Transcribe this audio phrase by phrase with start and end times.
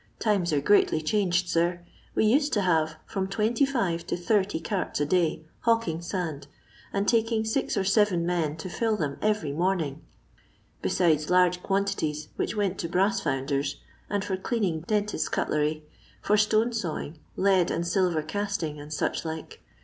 [0.17, 1.79] Times are greatly changed, sir;
[2.15, 6.47] we usod to huve from 26 to 80 carta a day hawking sand,
[6.91, 10.01] and taking six or seven men to fill them every morning;
[10.81, 13.75] besides large quantities whieh went to brass lounders,
[14.09, 15.83] and for denning dentists' cutlery,
[16.19, 19.61] for stone sawing, lead and silver casting, and such like.